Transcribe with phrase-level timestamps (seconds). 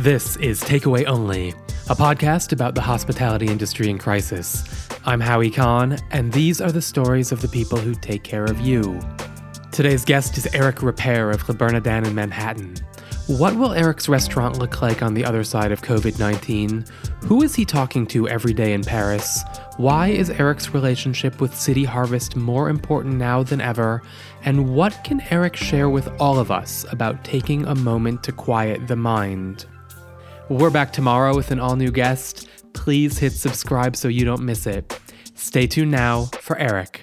[0.00, 1.50] This is Takeaway Only,
[1.90, 4.88] a podcast about the hospitality industry in crisis.
[5.04, 8.58] I'm Howie Kahn, and these are the stories of the people who take care of
[8.60, 8.98] you.
[9.72, 12.76] Today's guest is Eric Ripert of Le Bernardin in Manhattan.
[13.26, 16.82] What will Eric's restaurant look like on the other side of COVID 19?
[17.24, 19.42] Who is he talking to every day in Paris?
[19.76, 24.00] Why is Eric's relationship with City Harvest more important now than ever?
[24.46, 28.88] And what can Eric share with all of us about taking a moment to quiet
[28.88, 29.66] the mind?
[30.50, 32.48] We're back tomorrow with an all new guest.
[32.72, 34.98] Please hit subscribe so you don't miss it.
[35.36, 37.02] Stay tuned now for Eric.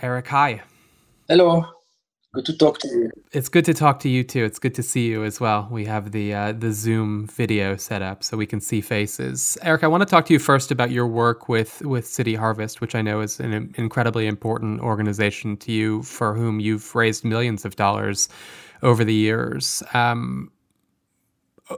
[0.00, 0.62] Eric, hi.
[1.26, 1.64] Hello.
[2.32, 3.10] Good to talk to you.
[3.32, 4.44] It's good to talk to you too.
[4.44, 5.66] It's good to see you as well.
[5.68, 9.58] We have the uh, the Zoom video set up so we can see faces.
[9.62, 12.80] Eric, I want to talk to you first about your work with with City Harvest,
[12.80, 17.64] which I know is an incredibly important organization to you, for whom you've raised millions
[17.64, 18.28] of dollars
[18.82, 19.82] over the years.
[19.94, 20.50] Um,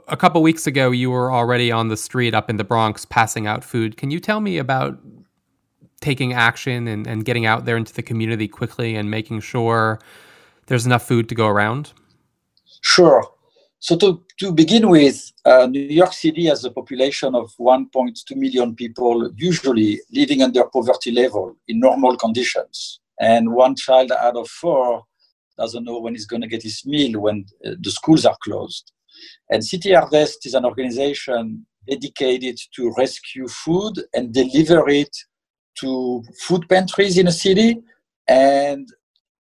[0.07, 3.47] a couple weeks ago, you were already on the street up in the Bronx passing
[3.47, 3.97] out food.
[3.97, 4.97] Can you tell me about
[6.01, 9.99] taking action and, and getting out there into the community quickly and making sure
[10.67, 11.93] there's enough food to go around?
[12.81, 13.23] Sure.
[13.79, 18.75] So to, to begin with, uh, New York City has a population of 1.2 million
[18.75, 22.99] people, usually living under poverty level in normal conditions.
[23.19, 25.03] And one child out of four
[25.57, 28.91] doesn't know when he's going to get his meal when uh, the schools are closed.
[29.49, 35.15] And City Harvest is an organization dedicated to rescue food and deliver it
[35.79, 37.81] to food pantries in a city,
[38.27, 38.87] and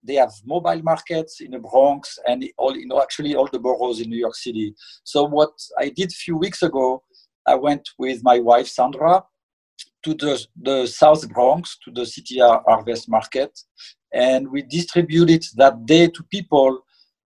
[0.03, 3.99] they have mobile markets in the Bronx and all, you know, actually all the boroughs
[3.99, 4.73] in New York City.
[5.03, 7.03] So what I did a few weeks ago,
[7.45, 9.23] I went with my wife Sandra
[10.03, 13.51] to the, the South Bronx, to the City Harvest Market,
[14.13, 16.85] and we distributed that day to people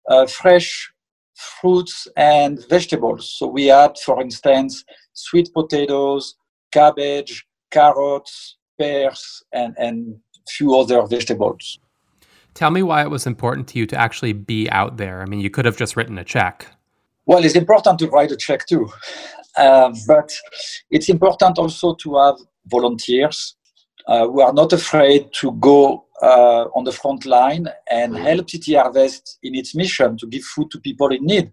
[0.09, 0.91] uh, fresh
[1.35, 3.35] fruits and vegetables.
[3.37, 4.83] So we had, for instance,
[5.13, 6.35] sweet potatoes,
[6.71, 10.15] cabbage, carrots, pears, and, and
[10.49, 11.79] few other vegetables.
[12.53, 15.21] Tell me why it was important to you to actually be out there.
[15.21, 16.67] I mean, you could have just written a check.
[17.25, 18.91] Well, it's important to write a check too,
[19.57, 20.31] uh, but
[20.91, 22.35] it's important also to have
[22.67, 23.55] volunteers
[24.07, 28.75] uh, who are not afraid to go uh, on the front line and help City
[28.75, 31.51] Harvest in its mission to give food to people in need.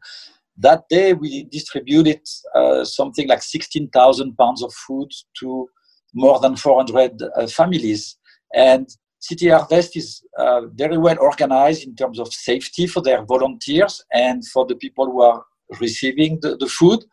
[0.57, 2.21] That day, we distributed
[2.55, 5.69] uh, something like 16,000 pounds of food to
[6.15, 8.17] more than 400 uh, families.
[8.55, 8.89] And
[9.21, 14.47] City Harvest is uh, very well organized in terms of safety for their volunteers and
[14.49, 15.45] for the people who are
[15.81, 17.05] receiving the, the food.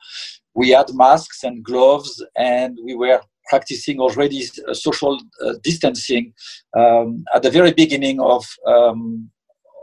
[0.53, 6.33] We had masks and gloves, and we were practicing already uh, social uh, distancing
[6.77, 9.29] um, at the very beginning of um,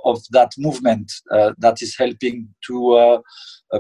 [0.05, 3.19] of that movement uh, that is helping to uh,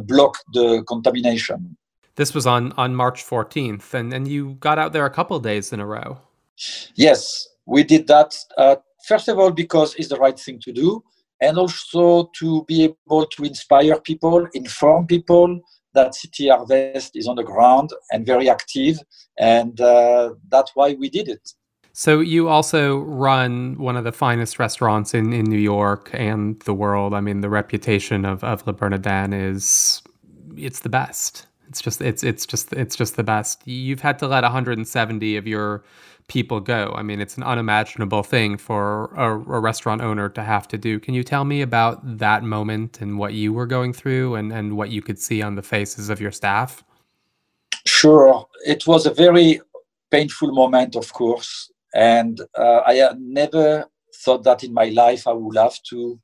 [0.00, 1.76] block the contamination.
[2.16, 5.72] This was on on March 14th, and and you got out there a couple days
[5.72, 6.18] in a row.
[6.94, 8.36] Yes, we did that.
[8.56, 11.02] Uh, first of all, because it's the right thing to do,
[11.40, 15.60] and also to be able to inspire people, inform people
[15.94, 18.98] that City Harvest is on the ground and very active,
[19.38, 21.52] and uh, that's why we did it.
[21.96, 26.74] So you also run one of the finest restaurants in, in New York and the
[26.74, 27.14] world.
[27.14, 30.02] I mean, the reputation of, of Le Bernardin is
[30.56, 31.46] it's the best.
[31.68, 33.66] It's just it's it's just it's just the best.
[33.66, 35.84] You've had to let 170 of your
[36.28, 36.92] people go.
[36.96, 40.98] I mean, it's an unimaginable thing for a, a, restaurant owner to have to do.
[40.98, 44.76] Can you tell me about that moment and what you were going through and, and
[44.76, 46.82] what you could see on the faces of your staff?
[47.86, 48.46] Sure.
[48.66, 49.60] It was a very
[50.10, 51.70] painful moment, of course.
[51.94, 53.84] And uh, I never
[54.24, 56.18] thought that in my life I would have to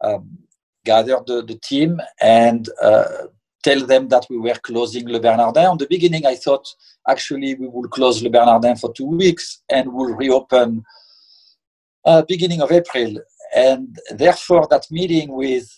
[0.00, 0.38] um,
[0.84, 3.26] gather the, the team and uh,
[3.62, 5.66] tell them that we were closing Le Bernardin.
[5.66, 6.66] On the beginning, I thought
[7.08, 10.84] actually we will close Le Bernardin for two weeks and will reopen
[12.04, 13.18] uh, beginning of April.
[13.54, 15.68] And therefore, that meeting with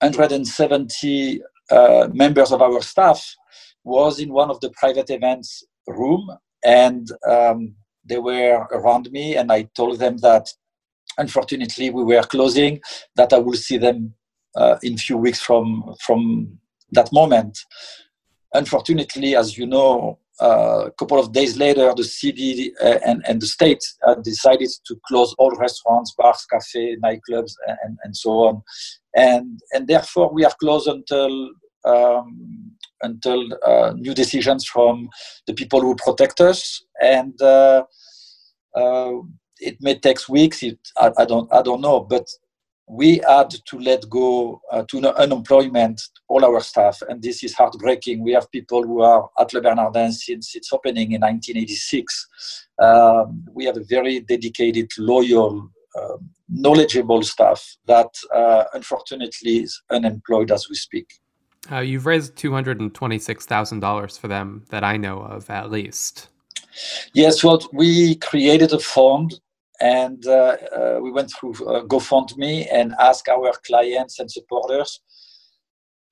[0.00, 3.34] 170 uh, members of our staff
[3.82, 6.30] was in one of the private events room,
[6.64, 7.74] and um,
[8.04, 10.48] they were around me, and I told them that
[11.18, 12.80] unfortunately we were closing,
[13.16, 14.14] that I will see them
[14.56, 16.58] uh, in few weeks from from
[16.94, 17.58] that moment.
[18.52, 23.40] Unfortunately, as you know, uh, a couple of days later, the city uh, and, and
[23.40, 27.52] the state uh, decided to close all restaurants, bars, cafes, nightclubs,
[27.84, 28.62] and, and so on.
[29.14, 31.50] And, and therefore, we are closed until,
[31.84, 35.08] um, until uh, new decisions from
[35.46, 36.82] the people who protect us.
[37.00, 37.84] And uh,
[39.60, 42.00] it may take weeks, it, I, I, don't, I don't know.
[42.00, 42.26] But
[42.86, 48.22] we had to let go uh, to unemployment all our staff, and this is heartbreaking.
[48.22, 52.28] We have people who are at Le Bernardin since its opening in 1986.
[52.78, 56.16] Um, we have a very dedicated, loyal, uh,
[56.48, 61.06] knowledgeable staff that uh, unfortunately is unemployed as we speak.
[61.72, 66.28] Uh, you've raised $226,000 for them that I know of, at least.
[67.14, 69.40] Yes, well, we created a fund
[69.84, 74.98] and uh, uh, we went through uh, GoFundMe and asked our clients and supporters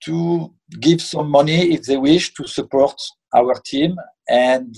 [0.05, 3.01] to give some money if they wish to support
[3.35, 3.97] our team.
[4.29, 4.77] And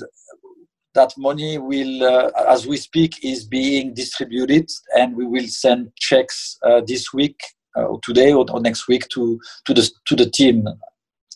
[0.95, 6.57] that money will, uh, as we speak, is being distributed, and we will send checks
[6.63, 7.41] uh, this week,
[7.77, 10.69] uh, today, or, or, next week to to the to the team.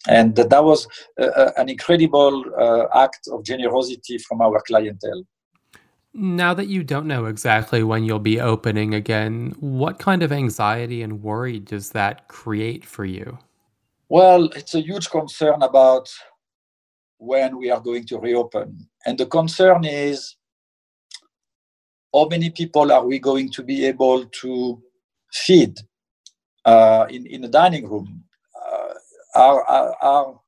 [0.06, 0.86] And that was
[1.58, 2.44] an incredible
[2.94, 5.24] act of generosity from our clientele.
[6.20, 11.02] Now that you don't know exactly when you'll be opening again, what kind of anxiety
[11.02, 13.38] and worry does that create for you?
[14.08, 16.10] Well, it's a huge concern about
[17.18, 18.88] when we are going to reopen.
[19.06, 20.34] And the concern is
[22.12, 24.82] how many people are we going to be able to
[25.32, 25.78] feed
[26.64, 28.24] uh, in, in the dining room?
[28.60, 28.94] Uh,
[29.36, 30.40] are, are, are,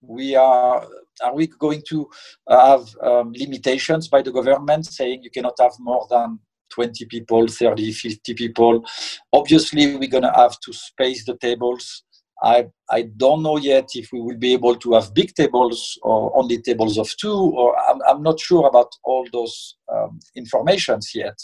[0.00, 0.84] we are
[1.22, 2.08] are we going to
[2.48, 6.38] have um, limitations by the government saying you cannot have more than
[6.70, 8.84] 20 people 30 50 people
[9.32, 12.04] obviously we're going to have to space the tables
[12.42, 16.36] I, I don't know yet if we will be able to have big tables or
[16.36, 21.38] only tables of two, or I'm, I'm not sure about all those um, informations yet.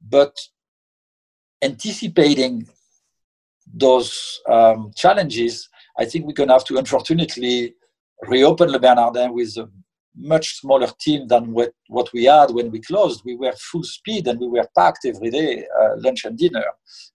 [0.00, 0.36] But
[1.62, 2.68] anticipating
[3.74, 5.68] those um, challenges,
[5.98, 7.74] I think we're going to have to unfortunately
[8.22, 9.68] reopen Le Bernardin with a
[10.16, 13.22] much smaller team than what, what we had when we closed.
[13.24, 16.64] We were full speed and we were packed every day, uh, lunch and dinner.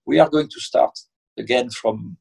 [0.06, 0.98] We are going to start
[1.38, 2.16] again from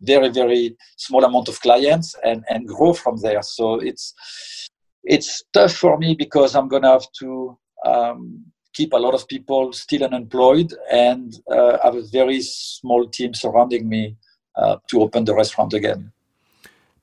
[0.00, 3.42] very, very small amount of clients and, and grow from there.
[3.42, 4.14] So it's,
[5.04, 9.28] it's tough for me because I'm going to have to um, keep a lot of
[9.28, 14.16] people still unemployed and uh, have a very small team surrounding me
[14.56, 16.12] uh, to open the restaurant again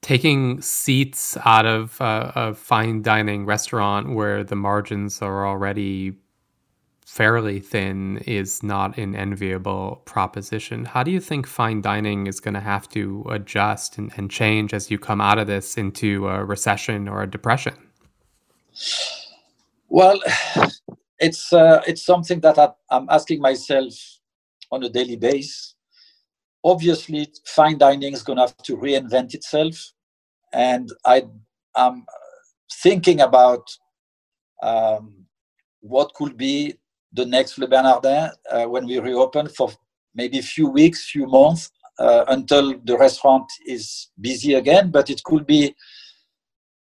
[0.01, 6.13] taking seats out of uh, a fine dining restaurant where the margins are already
[7.05, 10.85] fairly thin is not an enviable proposition.
[10.85, 14.73] How do you think fine dining is going to have to adjust and, and change
[14.73, 17.73] as you come out of this into a recession or a depression?
[19.89, 20.21] Well,
[21.19, 23.93] it's uh, it's something that I, I'm asking myself
[24.71, 25.75] on a daily basis
[26.63, 29.75] obviously fine dining is going to have to reinvent itself.
[30.53, 31.23] And i
[31.75, 32.05] am
[32.83, 33.65] thinking about
[34.61, 35.25] um,
[35.81, 36.75] what could be
[37.13, 39.71] the next le bernardin uh, when we reopen for
[40.13, 44.91] maybe a few weeks few months uh, until the restaurant is busy again.
[44.91, 45.75] But it could be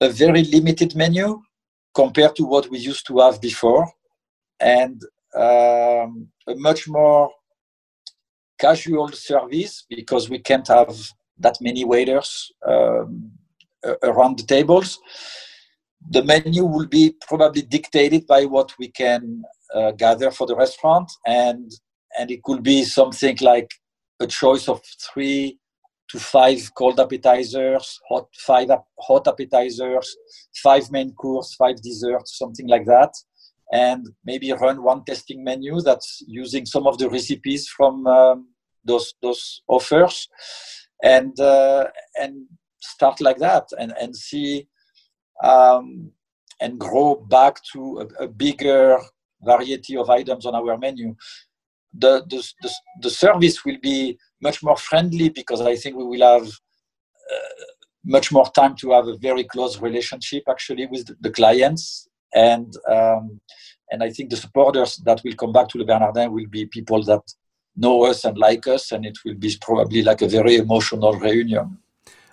[0.02, 1.42] a very limited menu
[1.94, 3.92] compared to what we used to have before.
[4.60, 5.02] And
[5.36, 7.30] um, a much more
[8.60, 10.96] casual service because we can't have
[11.40, 13.32] that many waiters um,
[14.04, 15.00] around the tables.
[16.10, 21.12] The menu will be probably dictated by what we can uh, gather for the restaurant,
[21.26, 21.72] and
[22.18, 23.70] and it could be something like
[24.20, 24.82] a choice of
[25.14, 25.60] three
[26.10, 30.16] to five cold appetizers, hot five hot appetizers,
[30.64, 33.14] five main course, five desserts, something like that
[33.72, 38.48] and maybe run one testing menu that's using some of the recipes from um,
[38.86, 40.28] those those offers
[41.04, 41.86] and uh,
[42.20, 42.46] and
[42.80, 44.68] start like that and and see
[45.44, 46.12] um,
[46.62, 48.98] and grow back to a, a, bigger
[49.44, 51.16] variety of items on our menu.
[51.94, 52.72] The, the, the,
[53.02, 57.64] the, service will be much more friendly because i think we will have uh,
[58.06, 62.74] much more time to have a very close relationship actually with the, the clients and
[62.90, 63.40] um,
[63.92, 67.04] and I think the supporters that will come back to Le Bernardin will be people
[67.04, 67.22] that
[67.76, 71.78] know us and like us, and it will be probably like a very emotional reunion.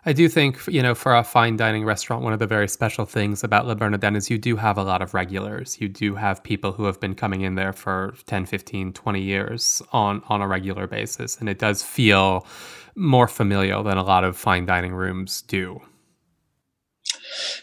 [0.07, 3.07] I do think, you know, for a fine dining restaurant, one of the very special
[3.07, 5.81] things about Le Bernardin is you do have a lot of regulars.
[5.81, 9.81] You do have people who have been coming in there for 10, 15, 20 years
[9.93, 11.39] on, on a regular basis.
[11.41, 12.47] And it does feel
[12.97, 15.81] more familial than a lot of fine dining rooms do.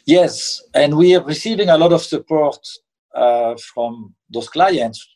[0.06, 2.60] Yes, and we are receiving a lot of support
[3.16, 5.08] uh, from those clients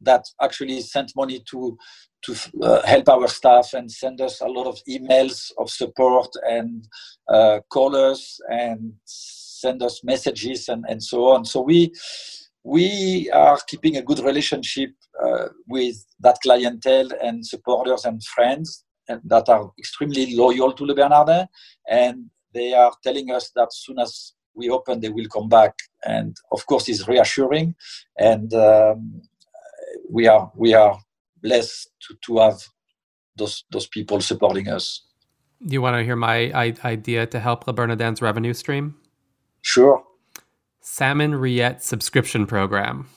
[0.00, 1.76] that actually sent money to
[2.24, 6.86] to uh, help our staff and send us a lot of emails of support and
[7.28, 11.44] uh, call us and send us messages and, and so on.
[11.44, 11.92] So we
[12.64, 14.90] we are keeping a good relationship
[15.24, 18.84] uh, with that clientele and supporters and friends
[19.24, 21.46] that are extremely loyal to Le Bernardin,
[21.88, 25.74] and they are telling us that as soon as we open, they will come back.
[26.04, 27.74] And of course, it's reassuring,
[28.18, 29.22] and um,
[30.10, 30.98] we are we are
[31.42, 32.60] blessed to, to have
[33.36, 35.02] those those people supporting us.
[35.60, 36.52] You want to hear my
[36.84, 38.96] idea to help Le Bernardin's revenue stream?
[39.62, 40.02] Sure.
[40.80, 43.08] Salmon Rillette subscription program.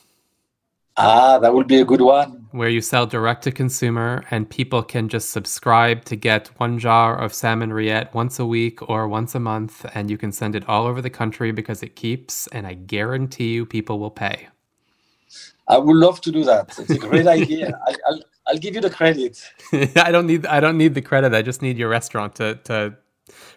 [0.98, 2.48] Ah, that would be a good one.
[2.52, 7.18] Where you sell direct to consumer and people can just subscribe to get one jar
[7.18, 9.86] of salmon rillette once a week or once a month.
[9.94, 13.54] And you can send it all over the country because it keeps, and I guarantee
[13.54, 14.48] you people will pay.
[15.68, 16.78] I would love to do that.
[16.80, 17.78] It's a great idea.
[17.88, 19.42] I, will I'll give you the credit.
[19.98, 21.34] I don't need I don't need the credit.
[21.34, 22.96] I just need your restaurant to to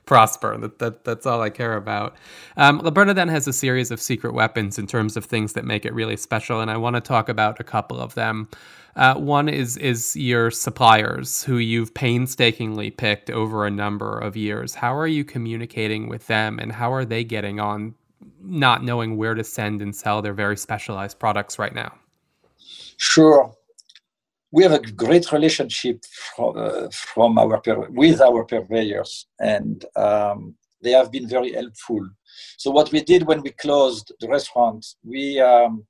[0.07, 0.57] prosper.
[0.59, 2.17] That, that that's all I care about.
[2.57, 5.95] Um, Bernardin has a series of secret weapons in terms of things that make it
[5.95, 8.49] really special, and I want to talk about a couple of them.
[8.97, 14.75] Uh, one is is your suppliers, who you've painstakingly picked over a number of years.
[14.75, 17.95] How are you communicating with them, and how are they getting on,
[18.43, 21.95] not knowing where to send and sell their very specialized products right now?
[22.97, 23.55] Sure
[24.51, 26.03] we have a great relationship
[26.35, 32.09] from, uh, from our with our purveyors, and um, they have been very helpful.
[32.57, 35.85] So what we did when we closed the restaurant, we um,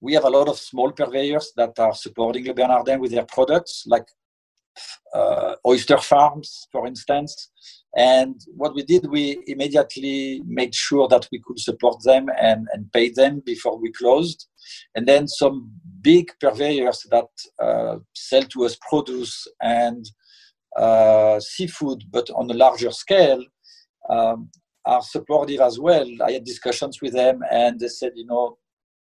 [0.00, 3.84] we have a lot of small purveyors that are supporting Le Bernardin with their products,
[3.86, 4.06] like
[5.14, 7.50] uh, oyster farms, for instance.
[7.96, 12.90] And what we did, we immediately made sure that we could support them and, and
[12.92, 14.46] pay them before we closed.
[14.94, 15.70] And then some
[16.00, 17.28] big purveyors that
[17.62, 20.08] uh, sell to us produce and
[20.78, 23.44] uh, seafood, but on a larger scale,
[24.08, 24.48] um,
[24.84, 26.08] are supportive as well.
[26.24, 28.56] I had discussions with them, and they said, you know,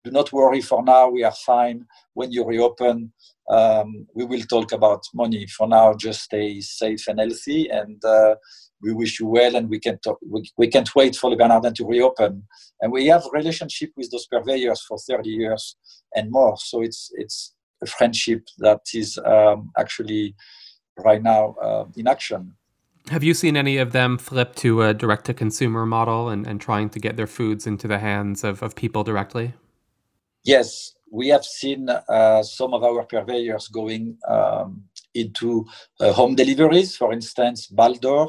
[0.05, 1.87] do not worry for now, we are fine.
[2.13, 3.13] When you reopen,
[3.49, 5.47] um, we will talk about money.
[5.47, 8.37] For now, just stay safe and healthy, and uh,
[8.83, 11.75] we wish you well, and we can talk, we, we can't wait for Le Bernardin
[11.75, 12.43] to reopen.
[12.83, 15.77] And we have relationship with those purveyors for 30 years
[16.15, 16.57] and more.
[16.59, 20.35] So it's it's a friendship that is um, actually
[20.99, 22.55] right now uh, in action.
[23.11, 26.59] Have you seen any of them flip to a direct to consumer model and, and
[26.59, 29.53] trying to get their foods into the hands of, of people directly?
[30.45, 34.83] Yes, we have seen uh, some of our purveyors going um,
[35.15, 35.65] into
[36.01, 36.97] uh, home deliveries.
[36.97, 38.29] For instance, Baldor.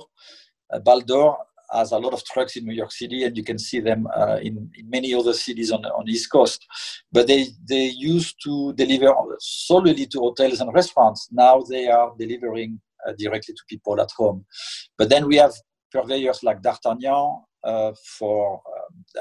[0.72, 1.36] Uh, Baldor
[1.74, 4.38] has a lot of trucks in New York City, and you can see them uh,
[4.42, 6.66] in, in, many other cities on, on the East Coast.
[7.12, 11.28] But they, they used to deliver solely to hotels and restaurants.
[11.32, 14.46] Now they are delivering uh, directly to people at home.
[14.98, 15.54] But then we have
[15.92, 18.62] purveyors like D'Artagnan uh, for,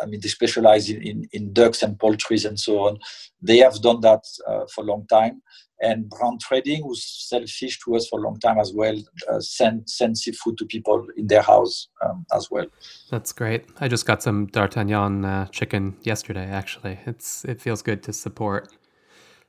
[0.03, 2.99] I mean, they specialize in, in, in, ducks and poultry and so on.
[3.41, 5.43] They have done that uh, for a long time
[5.81, 8.97] and Brown Trading, who sell fish to us for a long time as well,
[9.31, 12.67] uh, send send seafood to people in their house um, as well.
[13.11, 13.67] That's great.
[13.81, 16.47] I just got some D'Artagnan uh, chicken yesterday.
[16.47, 18.69] Actually, it's it feels good to support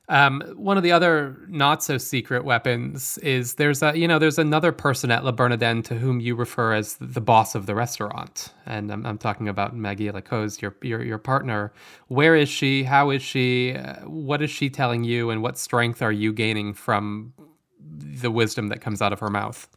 [0.08, 4.38] um, one of the other not so secret weapons is there's a you know there's
[4.38, 8.54] another person at Le Bernardin to whom you refer as the boss of the restaurant,
[8.66, 11.72] and I'm, I'm talking about Maguy Le Coze, your, your your partner.
[12.08, 12.84] Where is she?
[12.84, 13.74] How is she?
[13.74, 15.30] Uh, what is she telling you?
[15.30, 17.34] And what strength are you gaining from
[17.80, 19.68] the wisdom that comes out of her mouth?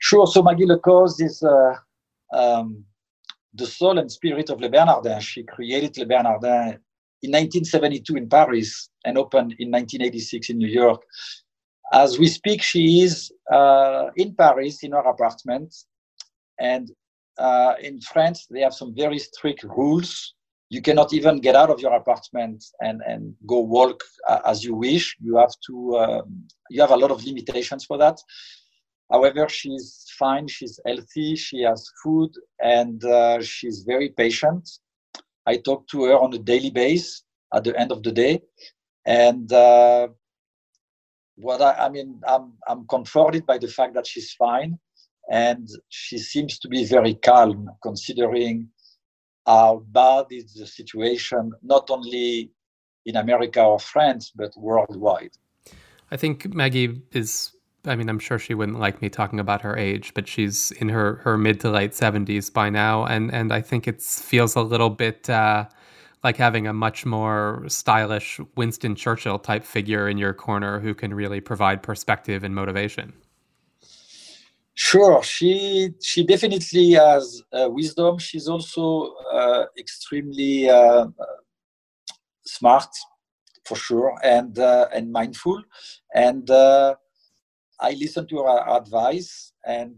[0.00, 0.26] Sure.
[0.26, 1.74] So Maguy Le Coze is uh,
[2.34, 2.84] um,
[3.54, 5.20] the soul and spirit of Le Bernardin.
[5.20, 6.78] She created Le Bernardin
[7.24, 11.02] in 1972 in Paris and opened in 1986 in New York.
[11.92, 15.74] As we speak, she is uh, in Paris in her apartment.
[16.58, 16.90] And
[17.38, 20.34] uh, in France, they have some very strict rules.
[20.68, 24.74] You cannot even get out of your apartment and, and go walk uh, as you
[24.74, 25.16] wish.
[25.20, 28.18] You have to, um, you have a lot of limitations for that.
[29.10, 34.68] However, she's fine, she's healthy, she has food, and uh, she's very patient.
[35.46, 37.22] I talk to her on a daily basis
[37.52, 38.42] at the end of the day.
[39.06, 40.08] And uh,
[41.36, 44.78] what I, I mean, I'm, I'm comforted by the fact that she's fine
[45.30, 48.68] and she seems to be very calm considering
[49.46, 52.50] how bad is the situation, not only
[53.06, 55.32] in America or France, but worldwide.
[56.10, 57.52] I think Maguy is
[57.86, 60.88] I mean, I'm sure she wouldn't like me talking about her age, but she's in
[60.88, 63.04] her, her mid to late 70s by now.
[63.04, 65.66] And, and I think it feels a little bit uh,
[66.22, 71.12] like having a much more stylish Winston Churchill type figure in your corner who can
[71.12, 73.12] really provide perspective and motivation.
[74.76, 78.18] Sure, she she definitely has uh, wisdom.
[78.18, 81.06] She's also uh, extremely uh,
[82.44, 82.88] smart
[83.64, 85.62] for sure and uh, and mindful
[86.14, 86.94] and uh,
[87.80, 89.94] i listen to her advice and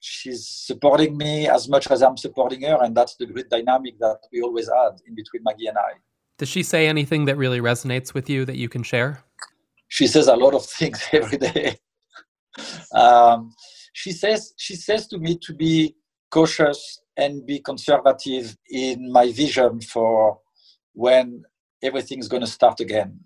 [0.00, 4.18] she's supporting me as much as i'm supporting her and that's the great dynamic that
[4.32, 5.92] we always had in between Maguy and i
[6.38, 9.22] does she say anything that really resonates with you that you can share
[9.88, 11.76] she says a lot of things every day
[12.94, 13.52] um,
[13.92, 15.94] she says she says to me to be
[16.30, 20.38] cautious and be conservative in my vision for
[20.94, 21.44] when
[21.82, 23.20] everything's going to start again.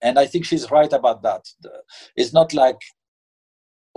[0.00, 1.44] And I think she's right about that.
[2.16, 2.78] It's not like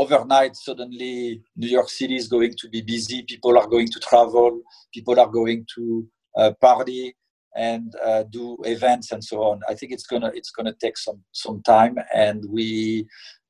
[0.02, 3.24] overnight suddenly New York City is going to be busy.
[3.34, 4.62] People are going to travel.
[4.94, 7.16] People are going to uh, party
[7.56, 9.60] and uh, do events and so on.
[9.70, 13.06] I think it's gonna it's gonna take some some time, and we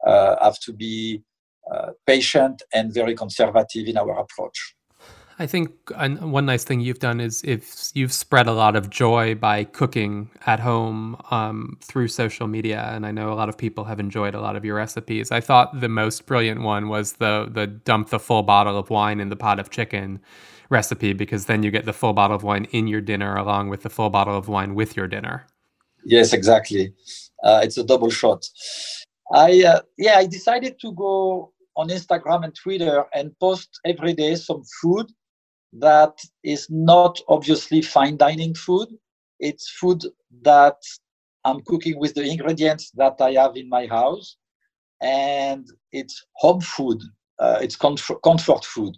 [0.05, 1.21] uh, have to be
[1.71, 4.57] uh, patient and very conservative in our approach.
[5.41, 9.33] I think one nice thing you've done is if you've spread a lot of joy
[9.33, 13.83] by cooking at home um, through social media, and I know a lot of people
[13.85, 15.31] have enjoyed a lot of your recipes.
[15.31, 19.19] I thought the most brilliant one was the the dump the full bottle of wine
[19.19, 20.19] in the pot of chicken
[20.69, 23.81] recipe because then you get the full bottle of wine in your dinner along with
[23.81, 25.47] the full bottle of wine with your dinner.
[26.05, 26.93] Yes, exactly.
[27.43, 28.47] Uh, it's a double shot.
[29.33, 34.35] I uh, yeah, I decided to go on Instagram and Twitter and post every day
[34.35, 35.11] some food
[35.73, 38.89] that is not obviously fine dining food.
[39.39, 40.03] It's food
[40.43, 40.77] that
[41.45, 44.37] I'm cooking with the ingredients that I have in my house,
[45.01, 47.01] and it's home food.
[47.39, 48.95] Uh, it's comfort, comfort food.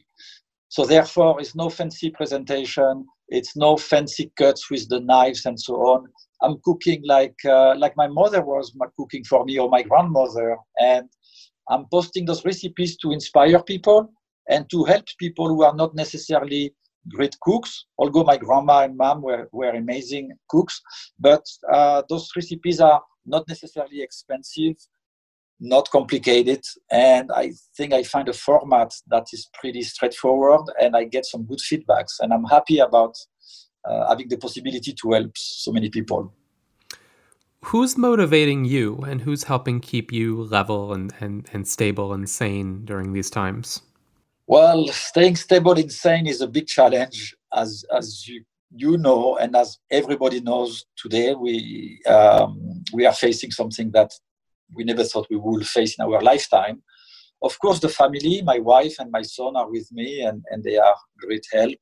[0.67, 3.05] So therefore, it's no fancy presentation.
[3.29, 6.07] It's no fancy cuts with the knives and so on.
[6.41, 11.07] I'm cooking like uh, like my mother was cooking for me or my grandmother, and
[11.69, 14.11] I'm posting those recipes to inspire people
[14.49, 16.73] and to help people who are not necessarily
[17.09, 20.81] great cooks, although my grandma and mom were, were amazing cooks.
[21.19, 24.75] But uh, those recipes are not necessarily expensive,
[25.59, 26.61] not complicated.
[26.91, 31.43] And I think I find a format that is pretty straightforward and I get some
[31.43, 32.19] good feedbacks.
[32.19, 33.15] And I'm happy about
[33.85, 36.33] uh, having the possibility to help so many people.
[37.67, 42.83] Who's motivating you and who's helping keep you level and, and, and stable and sane
[42.83, 43.81] during these times?
[44.47, 48.43] Well, staying stable in sane is a big challenge, as as you
[48.75, 51.33] you know, and as everybody knows today.
[51.33, 54.11] We um, we are facing something that
[54.75, 56.81] we never thought we would face in our lifetime.
[57.41, 60.77] Of course, the family, my wife and my son are with me, and, and they
[60.77, 61.79] are great help.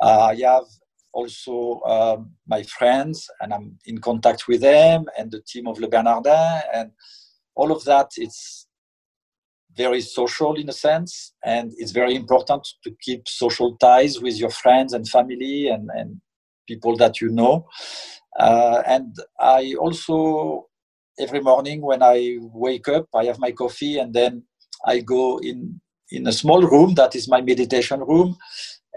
[0.00, 0.64] Uh, I have
[1.12, 5.88] also um, my friends, and I'm in contact with them, and the team of Le
[5.88, 6.90] Bernardin, and
[7.54, 8.10] all of that.
[8.16, 8.66] It's
[9.76, 14.50] very social in a sense, and it's very important to keep social ties with your
[14.50, 16.20] friends and family and, and
[16.66, 17.66] people that you know.
[18.38, 20.66] Uh, and I also,
[21.18, 24.44] every morning when I wake up, I have my coffee and then
[24.84, 28.36] I go in, in a small room that is my meditation room.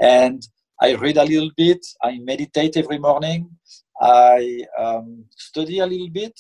[0.01, 0.41] And
[0.81, 3.49] I read a little bit, I meditate every morning,
[4.01, 6.39] I um, study a little bit,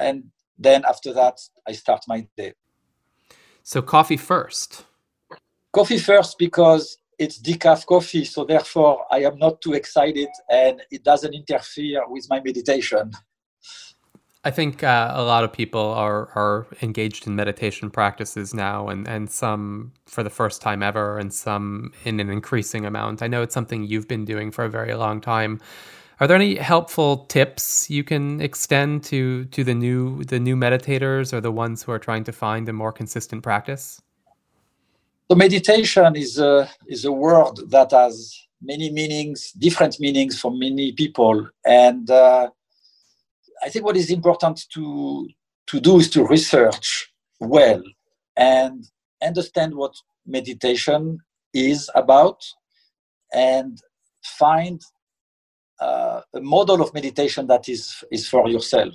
[0.00, 0.24] and
[0.58, 2.52] then after that, I start my day.
[3.66, 4.84] So coffee first.
[5.72, 11.02] Coffee first because it's decaf coffee, so therefore I am not too excited and it
[11.02, 13.10] doesn't interfere with my meditation.
[14.44, 19.08] I think uh, a lot of people are are engaged in meditation practices now, and
[19.08, 23.20] and some for the first time ever, and some in an increasing amount.
[23.20, 25.60] I know it's something you've been doing for a very long time.
[26.18, 31.32] Are there any helpful tips you can extend to to the new the new meditators
[31.32, 34.00] or the ones who are trying to find a more consistent practice?
[35.30, 40.92] So meditation is a is a word that has many meanings, different meanings for many
[40.92, 42.48] people, and uh,
[43.62, 45.28] I think what is important to
[45.66, 47.82] to do is to research well
[48.36, 48.88] and
[49.22, 49.94] understand what
[50.26, 51.18] meditation
[51.52, 52.42] is about
[53.34, 53.80] and
[54.22, 54.80] find
[55.80, 58.94] uh, a model of meditation that is is for yourself.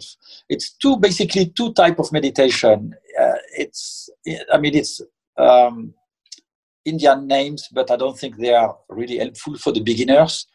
[0.50, 2.94] It's two basically two type of meditation.
[3.20, 4.10] Uh, it's
[4.52, 5.02] I mean it's
[5.38, 5.94] um,
[6.86, 10.48] Indian names, but I don't think they are really helpful for the beginners.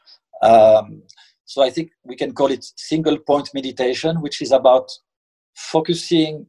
[0.43, 1.03] Um,
[1.45, 4.91] so I think we can call it single point meditation, which is about
[5.55, 6.47] focusing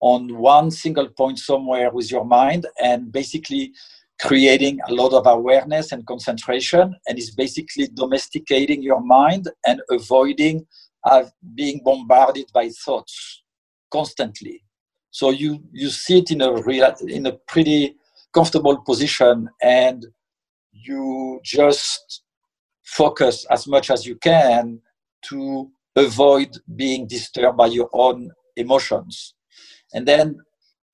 [0.00, 3.72] on one single point somewhere with your mind and basically
[4.20, 10.66] creating a lot of awareness and concentration and is basically domesticating your mind and avoiding
[11.04, 13.42] uh, being bombarded by thoughts
[13.90, 14.62] constantly
[15.10, 17.96] so you you sit in a real, in a pretty
[18.32, 20.06] comfortable position and
[20.72, 22.22] you just
[22.84, 24.80] focus as much as you can
[25.22, 29.34] to avoid being disturbed by your own emotions.
[29.92, 30.38] And then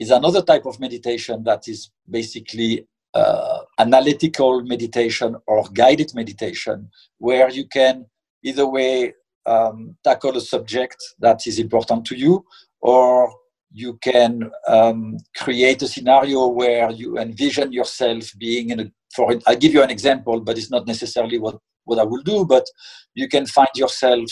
[0.00, 7.50] is another type of meditation that is basically uh, analytical meditation or guided meditation, where
[7.50, 8.06] you can
[8.42, 9.14] either way
[9.46, 12.44] um, tackle a subject that is important to you,
[12.80, 13.32] or
[13.72, 18.90] you can um, create a scenario where you envision yourself being in a.
[19.14, 22.44] For I'll give you an example, but it's not necessarily what what I will do.
[22.44, 22.66] But
[23.14, 24.28] you can find yourself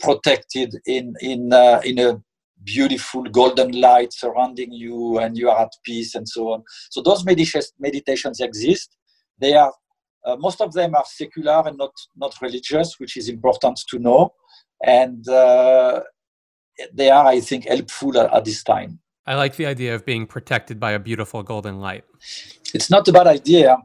[0.00, 2.22] protected in in uh, in a
[2.64, 6.62] beautiful golden light surrounding you and you are at peace and so on.
[6.90, 8.96] So those medita- meditations exist.
[9.38, 9.72] They are
[10.24, 14.34] uh, most of them are secular and not not religious which is important to know.
[14.84, 16.02] And uh,
[16.92, 19.00] they are i think helpful at, at, this time.
[19.26, 22.04] I like the idea of being protected by a beautiful golden light.
[22.72, 23.76] It's not a bad idea.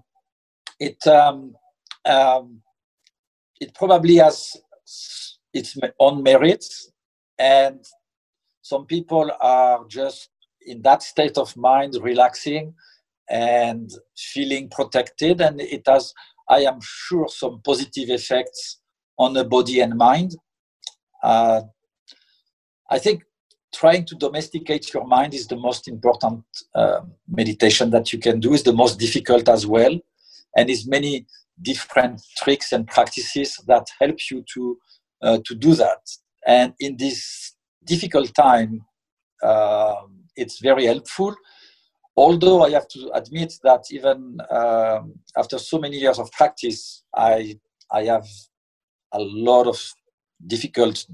[0.79, 1.55] It um,
[2.05, 2.61] um,
[3.59, 4.55] it probably has
[5.53, 6.91] its own merits.
[7.39, 7.83] And
[8.63, 10.29] some people are just
[10.65, 12.73] in that state of mind relaxing
[13.29, 15.41] and feeling protected.
[15.41, 16.13] And it has
[16.49, 18.79] i am sure some positive effects
[19.19, 20.35] on the body and mind.
[21.21, 21.61] Uh,
[22.89, 23.23] i think
[23.73, 26.43] trying to domesticate your mind is the most important
[26.75, 28.53] uh, meditation that you can do.
[28.53, 29.95] Is the most difficult as well.
[30.55, 31.25] And is many
[31.61, 34.77] different tricks and practices that help you to
[35.23, 36.01] uh, to do that.
[36.45, 37.53] And in this
[37.85, 38.85] difficult time,
[39.43, 39.95] uh,
[40.35, 41.35] it's very helpful.
[42.15, 47.59] Although I have to admit that even um, after so many years of practice, I
[47.91, 48.27] I have
[49.13, 49.79] a lot of
[50.47, 51.05] difficult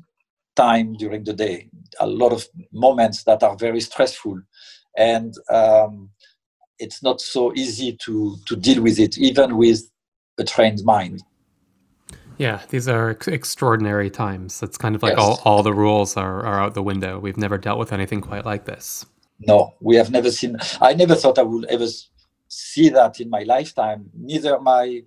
[0.55, 4.41] time during the day, a lot of moments that are very stressful,
[4.97, 6.09] and um,
[6.79, 9.89] it's not so easy to to deal with it, even with
[10.39, 11.21] a trained mind.
[12.39, 14.63] Yeah, these are extraordinary times.
[14.63, 15.19] It's kind of like yes.
[15.19, 17.19] all, all the rules are, are out the window.
[17.19, 19.05] We've never dealt with anything quite like this.
[19.41, 20.55] No, we have never seen.
[20.79, 21.87] I never thought I would ever
[22.47, 24.09] see that in my lifetime.
[24.17, 25.03] Neither my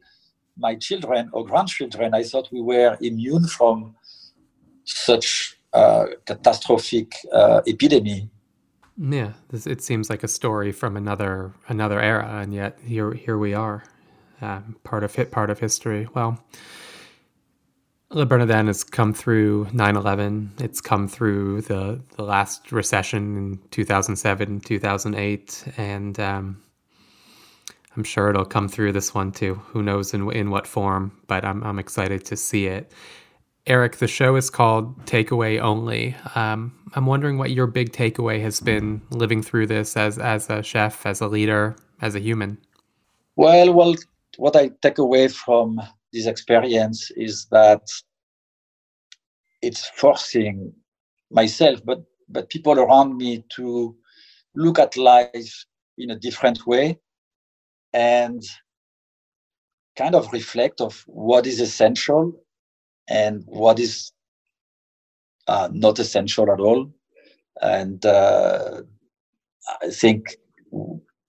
[0.58, 2.12] my children or grandchildren.
[2.12, 3.96] I thought we were immune from
[4.84, 8.24] such uh, catastrophic uh, epidemic.
[8.98, 13.38] Yeah, this, it seems like a story from another another era, and yet here here
[13.38, 13.84] we are,
[14.42, 16.06] um, part of part of history.
[16.12, 16.38] Well.
[18.14, 20.60] Le Bernardin has come through 9-11.
[20.60, 25.64] It's come through the, the last recession in 2007, 2008.
[25.78, 26.62] And um,
[27.96, 29.54] I'm sure it'll come through this one too.
[29.68, 32.92] Who knows in, in what form, but I'm, I'm excited to see it.
[33.66, 36.14] Eric, the show is called Takeaway Only.
[36.34, 40.62] Um, I'm wondering what your big takeaway has been living through this as, as a
[40.62, 42.58] chef, as a leader, as a human.
[43.36, 43.94] Well, well,
[44.36, 45.80] what I take away from
[46.12, 47.82] this experience is that
[49.62, 50.72] it's forcing
[51.30, 53.94] myself, but but people around me to
[54.54, 55.64] look at life
[55.98, 56.98] in a different way
[57.92, 58.42] and
[59.96, 62.32] kind of reflect of what is essential
[63.08, 64.12] and what is
[65.48, 66.90] uh, not essential at all.
[67.60, 68.82] And uh,
[69.82, 70.36] I think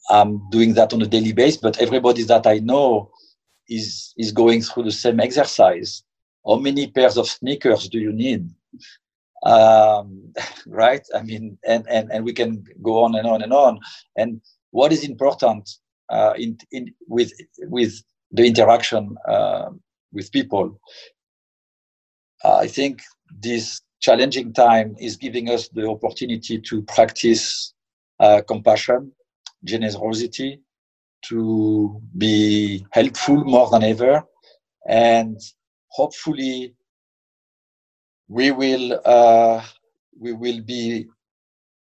[0.10, 3.12] I'm doing that on a daily basis, but everybody that I know
[3.70, 6.04] is is going through the same exercise.
[6.46, 8.50] How many pairs of sneakers do you need?
[9.46, 10.34] Um,
[10.68, 11.06] right?
[11.16, 13.80] I mean, and, and and we can go on and on and on.
[14.16, 15.70] And what is important
[16.10, 19.70] uh, in in with with the interaction uh,
[20.12, 20.80] with people?
[22.44, 23.02] Uh, I think
[23.40, 27.74] this challenging time is giving us the opportunity to practice
[28.20, 29.14] uh, compassion,
[29.64, 30.60] generosity,
[31.30, 34.24] to be helpful more than ever.
[34.88, 35.40] And
[35.90, 36.76] hopefully,
[38.28, 39.64] we will uh,
[40.20, 41.08] we will be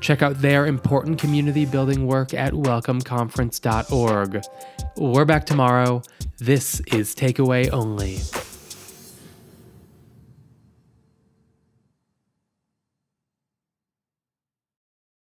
[0.03, 4.43] Check out their important community building work at welcomeconference.org.
[4.97, 6.03] We're back tomorrow.
[6.39, 8.19] This is Takeaway Only.